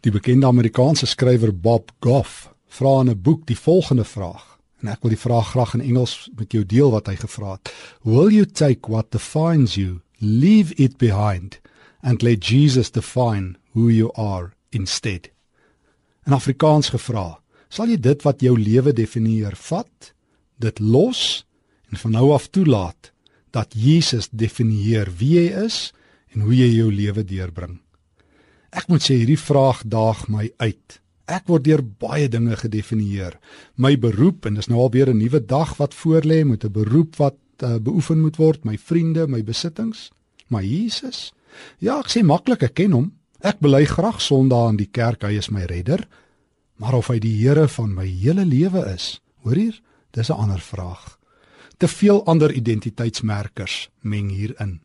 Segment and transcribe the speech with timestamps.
[0.00, 4.58] Die bekende Amerikaanse skrywer Bob Goff vra in 'n boek die volgende vraag.
[4.80, 7.72] En ek wil die vraag graag in Engels met jou deel wat hy gevra het.
[8.02, 11.60] Will you take what defines you, leave it behind
[12.00, 15.30] and let Jesus define who you are instead?
[16.26, 17.38] In Afrikaans gevra,
[17.68, 20.14] sal jy dit wat jou lewe definieer, vat,
[20.56, 21.44] dit los
[21.90, 23.12] en van nou af toelaat
[23.50, 25.92] dat Jesus definieer wie jy is
[26.32, 27.80] en hoe jy jou lewe deurbring?
[28.70, 31.00] Ek moet sê hierdie vraag daag my uit.
[31.30, 33.36] Ek word deur baie dinge gedefinieer.
[33.74, 37.16] My beroep en dis nou al weer 'n nuwe dag wat voorlê met 'n beroep
[37.16, 40.10] wat uh, beoefen moet word, my vriende, my besittings.
[40.48, 41.32] Maar Jesus?
[41.78, 43.12] Ja, ek sê maklik ek ken hom.
[43.40, 46.06] Ek bely graag Sondag in die kerk, hy is my redder.
[46.76, 49.80] Maar of hy die Here van my hele lewe is, hoor hier,
[50.12, 51.18] dis 'n ander vraag.
[51.78, 54.80] Te veel ander identiteitsmerkers meng hierin.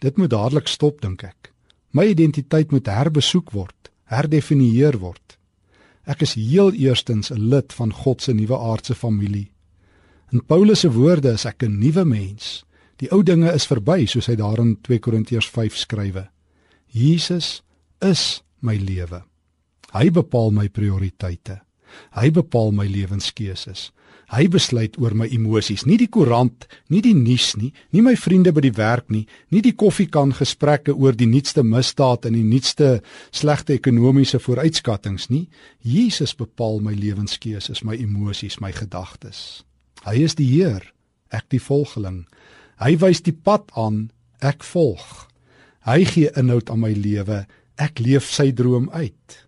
[0.00, 1.51] Dit moet dadelik stop dink ek.
[1.92, 5.36] My identiteit moet herbesoek word, herdefinieer word.
[6.08, 9.50] Ek is heel eerstens 'n lid van God se nuwe aardse familie.
[10.32, 12.64] In Paulus se woorde is ek 'n nuwe mens.
[12.96, 16.28] Die ou dinge is verby, soos hy daar in 2 Korintiërs 5 skrywe.
[16.86, 17.62] Jesus
[18.00, 19.22] is my lewe.
[19.92, 21.60] Hy bepaal my prioriteite.
[22.16, 23.90] Hy bepaal my lewenskeuses.
[24.32, 28.54] Hy besluit oor my emosies, nie die koerant, nie die nuus nie, nie my vriende
[28.56, 33.02] by die werk nie, nie die koffiekan gesprekke oor die nuutste misdaad en die nuutste
[33.28, 35.42] slegte ekonomiese vooruitskattinge nie.
[35.84, 39.66] Jesus bepaal my lewenskeuses, my emosies, my gedagtes.
[40.06, 40.86] Hy is die Heer,
[41.28, 42.24] ek die volgeling.
[42.80, 44.06] Hy wys die pad aan,
[44.40, 45.28] ek volg.
[45.84, 47.44] Hy gee inhoud aan my lewe,
[47.76, 49.38] ek leef sy droom uit.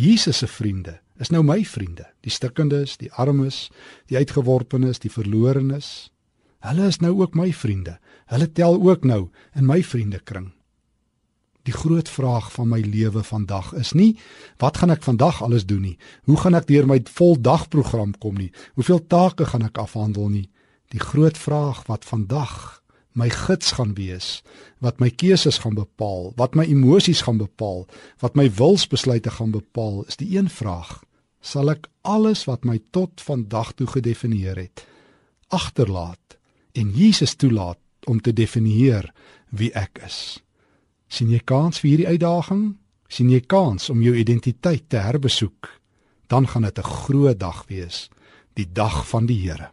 [0.00, 3.68] Jesus se vriende is nou my vriende, die stikkendes, die armes,
[4.08, 6.10] die uitgeworpenes, die verlorenes.
[6.64, 7.98] Hulle is nou ook my vriende.
[8.32, 10.50] Hulle tel ook nou in my vriendekring.
[11.68, 14.14] Die groot vraag van my lewe vandag is nie
[14.62, 15.98] wat gaan ek vandag alles doen nie.
[16.24, 18.48] Hoe gaan ek deur my voldagprogram kom nie?
[18.80, 20.46] Hoeveel take gaan ek afhandel nie?
[20.90, 22.80] Die groot vraag wat vandag
[23.12, 24.40] my gids gaan wees,
[24.80, 27.84] wat my keuses gaan bepaal, wat my emosies gaan bepaal,
[28.22, 31.02] wat my wilsbesluite gaan bepaal, is die een vraag:
[31.40, 34.84] sal ek alles wat my tot vandag toe gedefinieer het
[35.50, 36.38] agterlaat
[36.72, 39.10] en Jesus toelaat om te definieer
[39.50, 40.40] wie ek is.
[41.10, 42.76] sien jy kans vir hierdie uitdaging?
[43.10, 45.66] sien jy kans om jou identiteit te herbesoek?
[46.30, 48.08] Dan gaan dit 'n groot dag wees,
[48.54, 49.70] die dag van die Here.